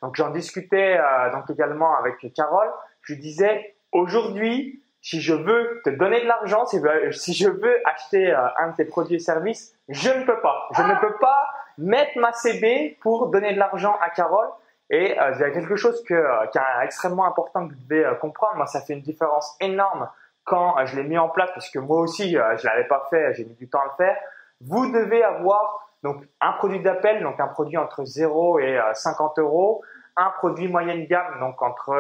[0.02, 2.70] Donc j'en discutais euh, donc également avec Carole.
[3.02, 8.48] Je disais aujourd'hui, si je veux te donner de l'argent, si, je veux acheter euh,
[8.60, 10.68] un de tes produits et services, je ne peux pas.
[10.76, 14.48] Je ne peux pas mettre ma CB pour donner de l'argent à Carole.
[14.90, 18.08] Et euh, il y a quelque chose que, qui est extrêmement important que vous devez
[18.20, 18.56] comprendre.
[18.58, 20.08] Moi, ça fait une différence énorme
[20.44, 23.08] quand euh, je l'ai mis en place, parce que moi aussi, euh, je l'avais pas
[23.10, 24.18] fait, j'ai mis du temps à le faire,
[24.62, 29.42] vous devez avoir donc un produit d'appel, donc un produit entre 0 et 50 euh,
[29.42, 29.84] euros,
[30.16, 31.96] un produit moyenne gamme, donc entre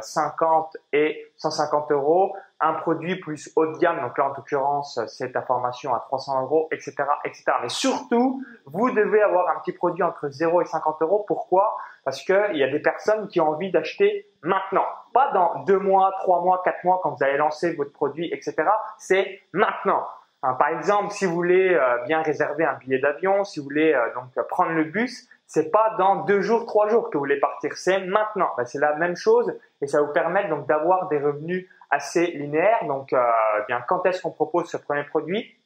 [0.00, 5.32] 50 et 150 euros, un produit plus haut de gamme, donc là en l'occurrence c'est
[5.32, 7.44] ta formation à 300 euros, etc., etc.
[7.62, 11.24] Mais surtout, vous devez avoir un petit produit entre 0 et 50 euros.
[11.28, 11.76] Pourquoi?
[12.04, 16.12] Parce qu'il y a des personnes qui ont envie d'acheter maintenant, pas dans deux mois,
[16.20, 18.54] trois mois, quatre mois quand vous allez lancer votre produit, etc.
[18.98, 20.06] C'est maintenant.
[20.40, 24.14] Par exemple, si vous voulez euh, bien réserver un billet d'avion, si vous voulez euh,
[24.14, 27.76] donc prendre le bus, c'est pas dans deux jours, trois jours que vous voulez partir,
[27.76, 28.50] c'est maintenant.
[28.56, 32.84] Ben, c'est la même chose et ça vous permet donc d'avoir des revenus assez linéaires.
[32.86, 33.20] Donc, euh,
[33.66, 35.56] bien quand est-ce qu'on propose ce premier produit?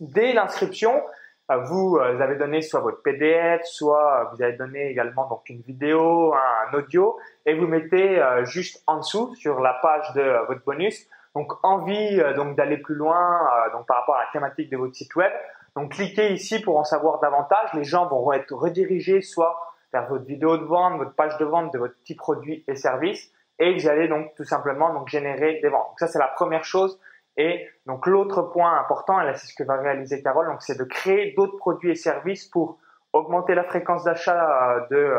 [0.00, 1.02] Dès l'inscription,
[1.66, 6.72] vous avez donné soit votre PDF, soit vous avez donné également donc une vidéo, un
[6.72, 12.20] audio, et vous mettez juste en dessous sur la page de votre bonus donc envie
[12.20, 15.14] euh, donc d'aller plus loin euh, donc par rapport à la thématique de votre site
[15.16, 15.32] web.
[15.76, 17.72] Donc cliquez ici pour en savoir davantage.
[17.74, 19.58] Les gens vont être redirigés soit
[19.92, 23.32] vers votre vidéo de vente, votre page de vente de votre petit produit et service
[23.58, 25.88] et vous allez donc tout simplement donc générer des ventes.
[25.88, 27.00] Donc ça c'est la première chose.
[27.36, 30.78] Et donc l'autre point important, et là c'est ce que va réaliser Carole, donc c'est
[30.78, 32.78] de créer d'autres produits et services pour
[33.12, 35.16] augmenter la fréquence d'achat euh, de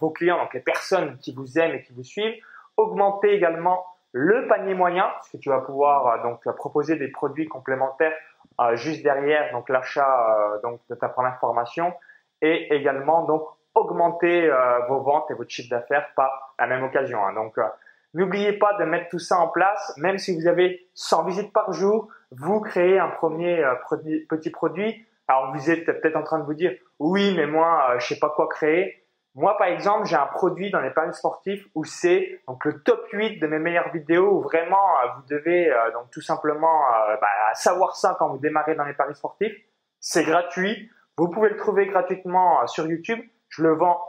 [0.00, 2.40] vos clients, donc les personnes qui vous aiment et qui vous suivent,
[2.76, 7.46] augmenter également le panier moyen, parce que tu vas pouvoir euh, donc proposer des produits
[7.46, 8.14] complémentaires
[8.60, 11.92] euh, juste derrière donc l'achat euh, donc de ta première formation
[12.40, 14.50] et également donc augmenter
[14.88, 17.18] vos ventes et votre chiffre d'affaires par la même occasion.
[17.26, 17.34] Hein.
[17.34, 17.58] Donc
[18.14, 21.74] n'oubliez pas de mettre tout ça en place, même si vous avez 100 visites par
[21.74, 23.62] jour, vous créez un premier
[24.30, 25.06] petit produit.
[25.28, 28.30] Alors vous êtes peut-être en train de vous dire oui mais moi je sais pas
[28.30, 29.05] quoi créer.
[29.36, 33.06] Moi, par exemple, j'ai un produit dans les paris sportifs où c'est donc le top
[33.12, 37.16] 8 de mes meilleures vidéos où vraiment euh, vous devez euh, donc tout simplement euh,
[37.20, 39.54] bah, savoir ça quand vous démarrez dans les paris sportifs.
[40.00, 40.90] C'est gratuit.
[41.18, 43.18] Vous pouvez le trouver gratuitement sur YouTube.
[43.50, 44.00] Je le vends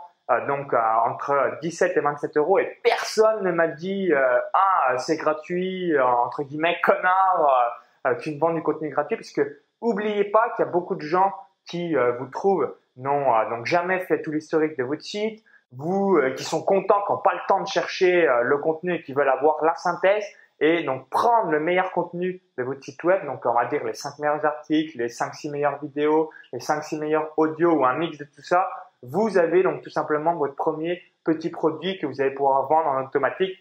[0.48, 6.44] donc entre 17 et 27 euros et personne ne m'a dit ah c'est gratuit entre
[6.44, 7.80] guillemets connard
[8.20, 11.02] tu me vends du contenu gratuit parce que oubliez pas qu'il y a beaucoup de
[11.02, 11.32] gens
[11.66, 16.32] qui vous trouvent n'ont euh, donc jamais fait tout l'historique de votre site, vous euh,
[16.32, 19.14] qui sont contents, qui n'ont pas le temps de chercher euh, le contenu et qui
[19.14, 20.26] veulent avoir la synthèse
[20.60, 23.94] et donc prendre le meilleur contenu de votre site web, donc on va dire les
[23.94, 28.24] 5 meilleurs articles, les 5-6 meilleures vidéos, les 5-6 meilleurs audios ou un mix de
[28.24, 28.68] tout ça,
[29.04, 33.06] vous avez donc tout simplement votre premier petit produit que vous allez pouvoir vendre en
[33.06, 33.56] automatique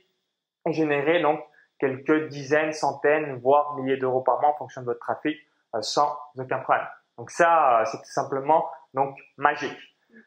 [0.67, 1.41] et générer donc
[1.79, 5.37] quelques dizaines, centaines, voire milliers d'euros par mois en fonction de votre trafic
[5.83, 6.87] sans aucun problème.
[7.19, 9.79] Donc ça, c'est tout simplement donc magique.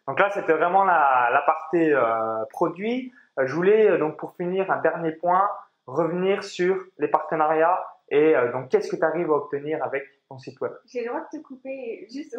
[0.07, 3.11] Donc là, c'était vraiment la, la partie euh, produit.
[3.39, 5.49] Euh, je voulais euh, donc pour finir un dernier point
[5.87, 10.59] revenir sur les partenariats et donc qu'est-ce que tu arrives à obtenir avec ton site
[10.61, 10.71] web?
[10.85, 12.35] J'ai le droit de te couper juste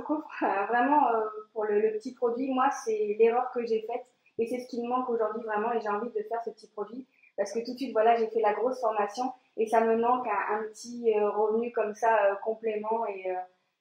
[0.68, 1.06] vraiment
[1.52, 2.52] pour le, le, petit produit.
[2.52, 4.04] Moi, c'est l'erreur que j'ai faite
[4.38, 6.68] et c'est ce qui me manque aujourd'hui vraiment et j'ai envie de faire ce petit
[6.68, 9.96] produit parce que tout de suite voilà j'ai fait la grosse formation et ça me
[9.96, 13.26] manque un, un petit revenu comme ça complément et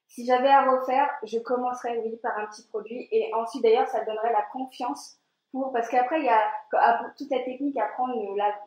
[0.09, 4.03] si j'avais à refaire, je commencerais oui par un petit produit et ensuite d'ailleurs ça
[4.03, 5.17] donnerait la confiance
[5.51, 6.41] pour parce qu'après il y a
[7.17, 8.15] toute la technique à prendre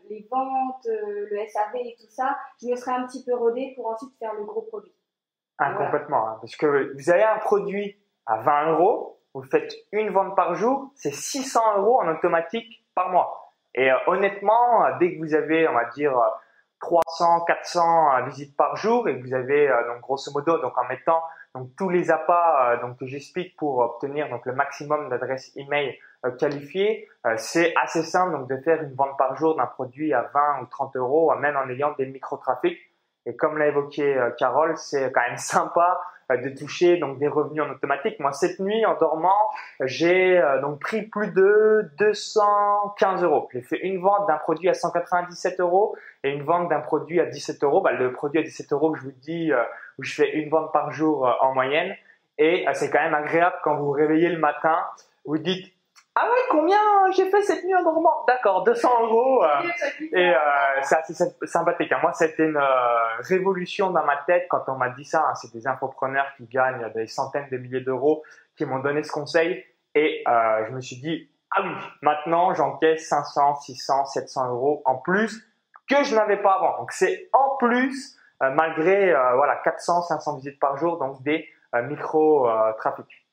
[0.08, 3.72] les ventes, euh, le SAV et tout ça, je me serais un petit peu rodé
[3.76, 4.92] pour ensuite faire le gros produit.
[5.58, 10.10] Ah, complètement, hein, parce que vous avez un produit à 20 euros, vous faites une
[10.10, 13.52] vente par jour, c'est 600 euros en automatique par mois.
[13.74, 16.18] Et euh, honnêtement, dès que vous avez, on va dire,
[16.82, 20.84] 300, 400 euh, visites par jour et vous avez euh, donc grosso modo donc en
[20.84, 21.22] mettant
[21.54, 25.98] donc tous les appâts euh, donc que j'explique pour obtenir donc le maximum d'adresses email
[26.38, 30.62] qualifiées, c'est assez simple donc de faire une vente par jour d'un produit à 20
[30.62, 32.78] ou 30 euros, même en ayant des micro-trafics.
[33.26, 36.00] Et comme l'a évoqué Carole, c'est quand même sympa
[36.36, 38.18] de toucher donc des revenus en automatique.
[38.20, 43.48] Moi, cette nuit, en dormant, j'ai euh, donc pris plus de 215 euros.
[43.52, 47.26] J'ai fait une vente d'un produit à 197 euros et une vente d'un produit à
[47.26, 47.80] 17 euros.
[47.80, 49.62] Bah, le produit à 17 euros que je vous dis, euh,
[49.98, 51.94] où je fais une vente par jour en moyenne.
[52.38, 54.78] Et c'est quand même agréable quand vous vous réveillez le matin,
[55.26, 55.72] vous dites
[56.14, 56.76] ah oui, combien
[57.12, 59.42] j'ai fait cette nuit en dormant D'accord, 200 euros.
[59.44, 59.48] Euh,
[60.12, 60.38] et euh,
[60.82, 61.90] c'est assez sympathique.
[61.90, 62.00] Hein.
[62.02, 65.24] Moi, c'était une euh, révolution dans ma tête quand on m'a dit ça.
[65.26, 65.34] Hein.
[65.36, 68.22] C'est des infopreneurs qui gagnent des centaines de milliers d'euros
[68.56, 69.64] qui m'ont donné ce conseil.
[69.94, 71.72] Et euh, je me suis dit, ah oui,
[72.02, 75.46] maintenant j'encaisse 500, 600, 700 euros en plus
[75.88, 76.76] que je n'avais pas avant.
[76.76, 83.26] Donc c'est en plus, malgré voilà 400, 500 visites par jour, donc des micro-trafics.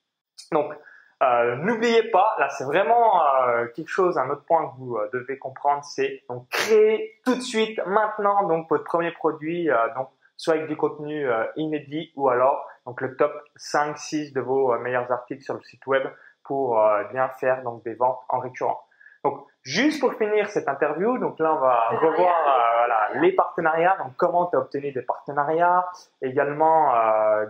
[0.51, 0.73] donc
[1.21, 5.09] euh, N'oubliez pas, là c'est vraiment euh, quelque chose, un autre point que vous euh,
[5.11, 10.09] devez comprendre, c'est donc créer tout de suite, maintenant, donc votre premier produit, euh, donc
[10.37, 11.27] soit avec du contenu
[11.57, 15.85] inédit ou alors donc le top 5, 6 de vos meilleurs articles sur le site
[15.85, 16.03] web
[16.45, 18.81] pour bien faire donc des ventes en récurrent.
[19.25, 22.33] Donc juste pour finir cette interview, donc là on va revoir
[22.77, 25.85] voilà, les partenariats, donc comment tu as obtenu des partenariats,
[26.21, 26.93] également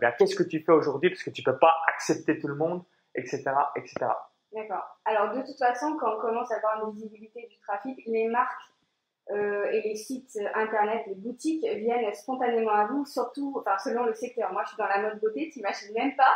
[0.01, 2.82] bien qu'est-ce que tu fais aujourd'hui parce que tu peux pas accepter tout le monde
[3.15, 3.43] etc.
[3.76, 4.08] etc.
[4.54, 4.84] D'accord.
[5.06, 8.63] Alors de toute façon, quand on commence à avoir une visibilité du trafic, les marques
[9.32, 14.13] euh, et les sites internet, les boutiques viennent spontanément à vous, surtout, enfin selon le
[14.13, 14.52] secteur.
[14.52, 16.36] Moi, je suis dans la mode beauté, t'imagines même pas.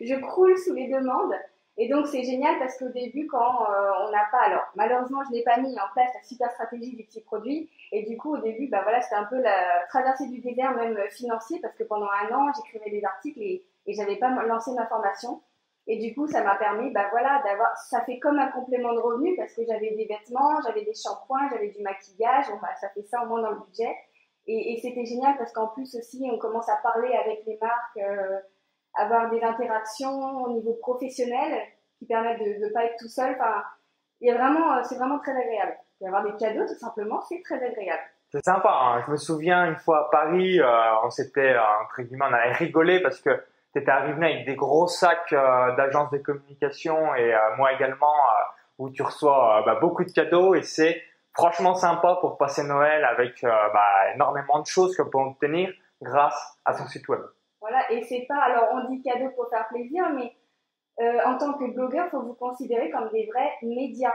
[0.00, 1.34] Je croule sous les demandes.
[1.78, 5.32] Et donc c'est génial parce qu'au début, quand euh, on n'a pas, alors malheureusement, je
[5.32, 7.70] n'ai pas mis en place la super stratégie du petit produit.
[7.92, 10.98] Et du coup, au début, bah voilà, c'était un peu la traversée du désert, même
[11.10, 14.86] financier, parce que pendant un an, j'écrivais des articles et, et j'avais pas lancé ma
[14.86, 15.42] formation.
[15.86, 19.00] Et du coup, ça m'a permis, bah voilà, d'avoir, ça fait comme un complément de
[19.00, 22.88] revenu parce que j'avais des vêtements, j'avais des shampoings, j'avais du maquillage, bon, bah, ça
[22.90, 23.92] fait ça au moins dans le budget.
[24.46, 27.96] Et, et c'était génial parce qu'en plus aussi, on commence à parler avec les marques,
[27.96, 28.38] euh,
[28.94, 31.62] avoir des interactions au niveau professionnel
[31.98, 33.32] qui permettent de ne pas être tout seul.
[33.32, 33.62] Enfin,
[34.20, 35.76] il y a vraiment, euh, c'est vraiment très agréable.
[36.00, 38.02] Y avoir des cadeaux, tout simplement, c'est très agréable.
[38.30, 38.70] C'est sympa.
[38.70, 39.02] Hein.
[39.06, 43.02] Je me souviens une fois à Paris, euh, on s'était entre guillemets, on avait rigolé
[43.02, 43.30] parce que
[43.72, 48.14] tu étais arrivé avec des gros sacs euh, d'agences de communication et euh, moi également
[48.14, 48.42] euh,
[48.78, 53.42] où tu reçois bah, beaucoup de cadeaux et c'est franchement sympa pour passer Noël avec
[53.42, 57.20] bah, énormément de choses que peut obtenir grâce à son site web.
[57.60, 60.32] Voilà, et c'est pas, alors on dit cadeau pour faire plaisir, mais
[61.24, 64.12] en tant que blogueur, faut vous considérer comme des vrais médias.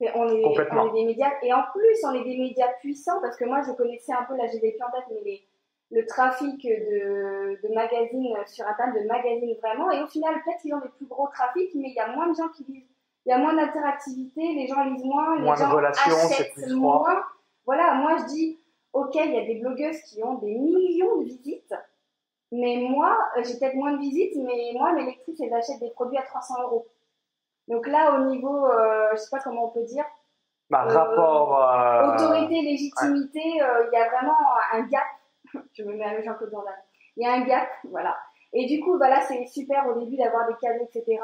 [0.00, 3.36] On est, on est, des médias, et en plus, on est des médias puissants, parce
[3.36, 5.44] que moi, je connaissais un peu, j'ai des en tête, mais les,
[5.90, 9.90] le trafic de, de magazines sur Internet, de magazines vraiment.
[9.90, 12.28] Et au final, peut-être qu'ils ont des plus gros trafics, mais il y a moins
[12.28, 12.88] de gens qui lisent.
[13.26, 17.22] Il y a moins d'interactivité, les gens lisent moins, les gens achètent moins.
[17.66, 18.60] Voilà, moi je dis,
[18.92, 21.74] ok, il y a des blogueuses qui ont des millions de visites,
[22.52, 25.90] mais moi, euh, j'ai peut-être moins de visites, mais moi, mes lectrices, elles achètent des
[25.90, 26.88] produits à 300 euros.
[27.68, 30.04] Donc là, au niveau, euh, je sais pas comment on peut dire,
[30.70, 34.36] bah, rapport euh, autorité, légitimité, il y a vraiment
[34.72, 35.04] un gap
[35.74, 36.64] je me mets avec Jean-Claude Van
[37.16, 38.16] Il y a un gap, voilà.
[38.52, 41.20] Et du coup, voilà, c'est super au début d'avoir des cadeaux, etc.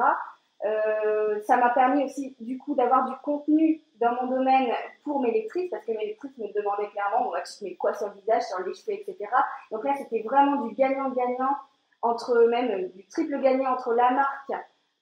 [0.65, 4.73] Euh, ça m'a permis aussi, du coup, d'avoir du contenu dans mon domaine
[5.05, 8.09] pour mes lectrices, parce que mes lectrices me demandaient clairement, bon, tu mets quoi sur
[8.09, 9.31] le visage, sur les cheveux, etc.
[9.71, 11.57] Donc là, c'était vraiment du gagnant-gagnant
[12.03, 14.53] entre même du triple gagnant entre la marque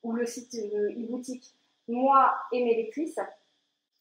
[0.03, 1.55] ou le site euh, e-boutique,
[1.89, 3.21] moi et mes lectrices.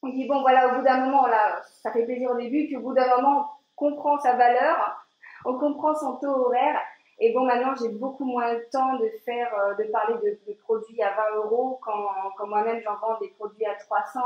[0.02, 2.78] On dit, bon, voilà, au bout d'un moment, là, ça fait plaisir au début, puis
[2.78, 5.03] au bout d'un moment, on comprend sa valeur,
[5.46, 6.80] on comprend son taux horaire.
[7.20, 11.02] Et bon, maintenant, j'ai beaucoup moins le temps de faire, euh, de parler de, produits
[11.02, 14.20] à 20 euros quand, quand moi-même j'en vends des produits à 300.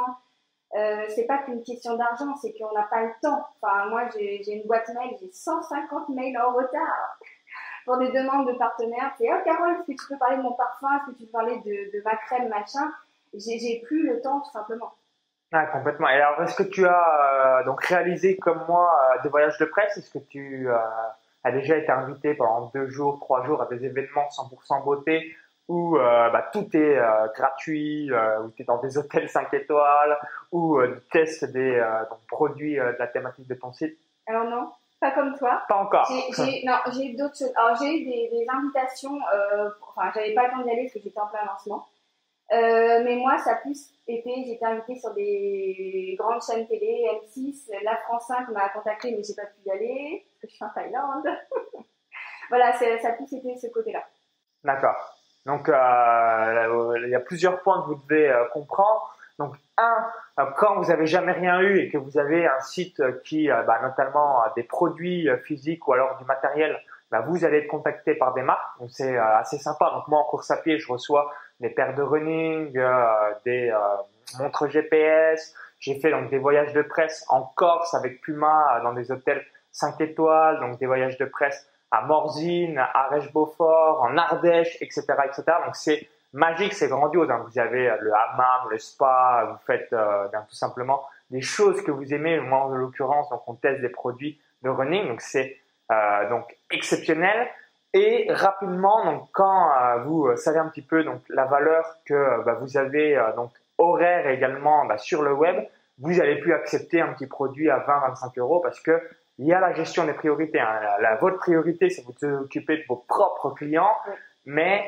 [0.75, 3.45] Euh, c'est pas qu'une question d'argent, c'est qu'on n'a pas le temps.
[3.61, 7.19] Enfin, moi, j'ai une boîte mail, j'ai 150 mails en retard
[7.85, 9.13] pour des demandes de partenaires.
[9.17, 10.87] C'est oh Carole, est-ce que tu peux parler de mon parfum?
[10.97, 12.91] Est-ce que tu peux parler de, ma crème, machin?
[13.33, 14.93] J'ai plus le temps, tout simplement.
[15.51, 16.09] Ah, complètement.
[16.09, 19.65] Et alors, est-ce que tu as euh, donc réalisé comme moi euh, des voyages de
[19.65, 19.97] presse?
[19.97, 20.75] Est-ce que tu euh,
[21.43, 25.35] as déjà été invité pendant deux jours, trois jours à des événements 100% beauté?
[25.69, 26.97] Où bah, tout est
[27.35, 30.17] gratuit, où tu es dans des hôtels 5 étoiles,
[30.53, 31.85] où tu testes des
[32.29, 33.99] produits de la thématique de ton site?
[34.27, 35.63] Alors non, pas comme toi.
[35.67, 36.09] Pas encore.
[36.09, 37.51] J'ai, non, j'ai eu d'autres choses.
[37.57, 39.19] Alors j'ai eu des, des invitations,
[39.81, 41.85] enfin j'avais pas le temps d'y aller parce que j'étais en plein lancement.
[42.53, 47.05] Euh, mais moi, ça a plus été, j'ai été invitée sur des grandes chaînes télé,
[47.35, 50.55] M6, la France 5 m'a contacté, mais j'ai pas pu y aller, parce que je
[50.55, 51.27] suis en Thaïlande.
[52.49, 54.03] voilà, ça a plus été ce côté-là.
[54.63, 54.95] D'accord.
[55.45, 59.13] Donc, euh, il y a plusieurs points que vous devez euh, comprendre.
[59.39, 60.07] Donc, un,
[60.57, 64.41] quand vous avez jamais rien eu et que vous avez un site qui, bah, notamment
[64.55, 66.79] des produits physiques ou alors du matériel,
[67.11, 68.79] bah, vous allez être contacté par des marques.
[68.79, 69.91] Donc, c'est assez sympa.
[69.93, 73.77] Donc, moi, en course à pied, je reçois des paires de running, euh, des euh,
[74.39, 75.53] montres GPS.
[75.79, 79.43] J'ai fait donc des voyages de presse en Corse avec Puma euh, dans des hôtels
[79.71, 85.43] 5 étoiles, donc des voyages de presse à Morzine, à Arèche-Beaufort, en Ardèche, etc., etc.
[85.65, 87.29] Donc c'est magique, c'est grandiose.
[87.29, 87.45] Hein.
[87.47, 92.13] Vous avez le hammam, le spa, vous faites euh, tout simplement des choses que vous
[92.13, 92.39] aimez.
[92.39, 95.57] Moi, en l'occurrence, donc on teste des produits de running, donc c'est
[95.91, 97.47] euh, donc exceptionnel.
[97.99, 102.13] Et rapidement, donc quand euh, vous euh, savez un petit peu donc la valeur que
[102.13, 105.65] euh, bah, vous avez donc horaire également bah, sur le web,
[105.97, 109.01] vous allez plus accepter un petit produit à 20-25 euros parce que
[109.39, 110.59] il y a la gestion des priorités.
[110.59, 110.79] Hein.
[110.99, 113.95] La, votre priorité, c'est vous occuper de vos propres clients,
[114.45, 114.87] mais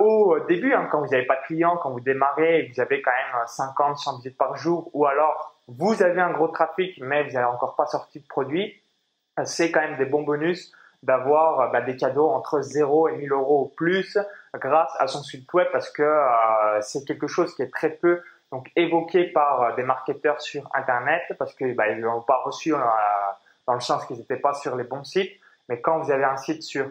[0.00, 3.02] au début, hein, quand vous n'avez pas de clients, quand vous démarrez, et vous avez
[3.02, 7.24] quand même 50, 100 visites par jour, ou alors vous avez un gros trafic, mais
[7.24, 8.80] vous n'avez encore pas sorti de produit,
[9.44, 10.72] c'est quand même des bons bonus
[11.02, 14.18] d'avoir euh, bah, des cadeaux entre 0 et 1000 euros au plus
[14.54, 18.20] grâce à son site web parce que euh, c'est quelque chose qui est très peu
[18.50, 22.72] donc évoqué par euh, des marketeurs sur internet parce que bah, ils l'ont pas reçu
[23.66, 25.32] dans le sens qu'ils n'étaient pas sur les bons sites.
[25.68, 26.90] Mais quand vous avez un site sur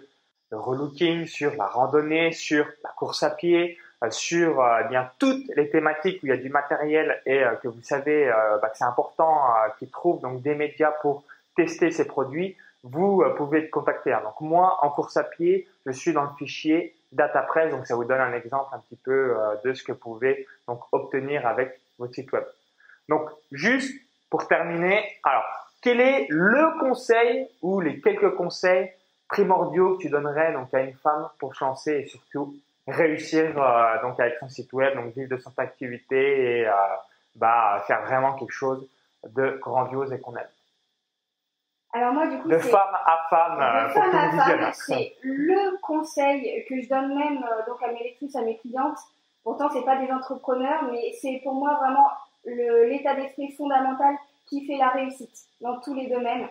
[0.51, 3.78] le relooking sur la randonnée sur la course à pied
[4.12, 7.82] sur eh bien toutes les thématiques où il y a du matériel et que vous
[7.82, 8.32] savez
[8.62, 9.41] bah, que c'est important
[9.78, 11.26] qu'ils trouvent donc des médias pour
[11.58, 14.16] tester ces produits, vous pouvez être contacter.
[14.24, 18.06] Donc moi, en course à pied, je suis dans le fichier DataPress, donc ça vous
[18.06, 22.14] donne un exemple un petit peu de ce que vous pouvez donc obtenir avec votre
[22.14, 22.44] site web.
[23.10, 23.94] Donc juste
[24.30, 25.46] pour terminer, alors
[25.82, 28.92] quel est le conseil ou les quelques conseils
[29.28, 32.56] primordiaux que tu donnerais donc à une femme pour se lancer et surtout
[32.88, 36.74] réussir euh, donc avec son site web, donc vivre de son activité et euh,
[37.36, 38.88] bah, faire vraiment quelque chose
[39.28, 40.48] de grandiose et qu'on aime?
[41.98, 46.64] Alors moi du coup de femme à femme, de femme à femme, c'est le conseil
[46.70, 49.00] que je donne même euh, donc à mes lectrices, à mes clientes.
[49.43, 52.08] Pourtant c'est pas des entrepreneurs, mais c'est pour moi vraiment
[52.45, 54.16] l'état d'esprit fondamental
[54.48, 56.48] qui fait la réussite dans tous les domaines.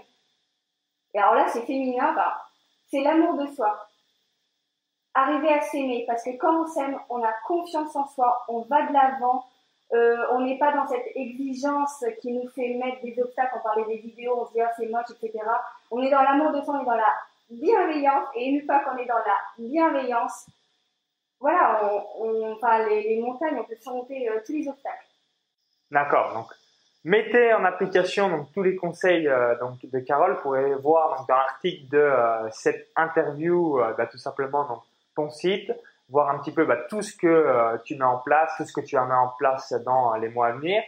[1.15, 2.43] Et alors là, c'est féminin, bah,
[2.91, 3.87] c'est l'amour de soi.
[5.15, 8.85] Arriver à s'aimer, parce que quand on s'aime, on a confiance en soi, on va
[8.87, 9.47] de l'avant,
[9.93, 13.55] euh, on n'est pas dans cette exigence qui nous fait mettre des obstacles.
[13.57, 15.45] On parlait des vidéos, on se dit ah, c'est moche, etc.
[15.91, 17.15] On est dans l'amour de soi, on est dans la
[17.51, 20.47] bienveillance, et une fois qu'on est dans la bienveillance,
[21.39, 25.07] voilà, on, enfin, les, montagnes, on peut surmonter euh, tous les obstacles.
[25.91, 26.47] D'accord, donc
[27.05, 30.33] Mettez en application donc tous les conseils euh, donc de Carole.
[30.33, 32.11] Vous pourrez voir dans l'article de
[32.51, 34.83] cette interview bah, tout simplement donc
[35.15, 35.73] ton site,
[36.09, 38.81] voir un petit peu bah, tout ce que tu mets en place, tout ce que
[38.81, 40.83] tu vas mettre en place dans les mois à venir.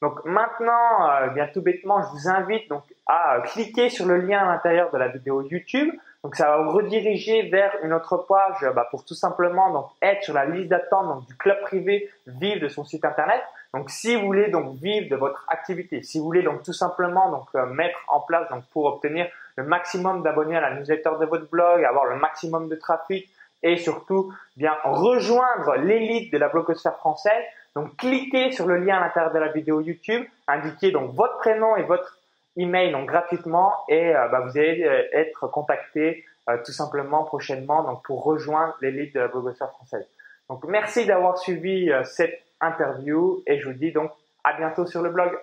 [0.00, 4.46] Donc maintenant, bien tout bêtement, je vous invite donc à cliquer sur le lien à
[4.46, 5.94] l'intérieur de la vidéo YouTube.
[6.24, 10.22] Donc ça va vous rediriger vers une autre page bah, pour tout simplement donc être
[10.22, 13.42] sur la liste d'attente du club privé Vive de son site internet.
[13.74, 17.30] Donc, si vous voulez donc vivre de votre activité, si vous voulez donc tout simplement
[17.30, 21.26] donc euh, mettre en place donc pour obtenir le maximum d'abonnés à la newsletter de
[21.26, 23.30] votre blog, avoir le maximum de trafic
[23.62, 27.44] et surtout bien rejoindre l'élite de la blogosphère française,
[27.74, 31.76] donc cliquez sur le lien à l'intérieur de la vidéo YouTube, indiquez donc votre prénom
[31.76, 32.18] et votre
[32.56, 36.24] email donc gratuitement et euh, bah, vous allez euh, être contacté
[36.66, 40.04] tout simplement prochainement donc pour rejoindre l'élite de la blogosphère française.
[40.48, 44.10] Donc merci d'avoir suivi cette interview et je vous dis donc
[44.42, 45.38] à bientôt sur le blog.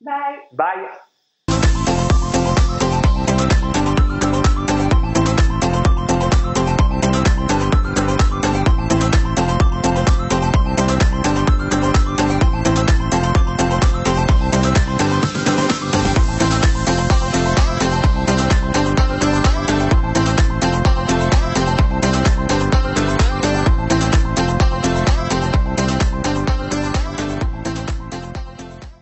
[0.00, 0.40] Bye.
[0.52, 0.88] Bye.